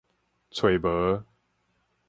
[0.49, 1.23] 揣無